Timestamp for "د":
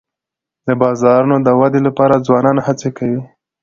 0.67-0.69, 1.47-1.49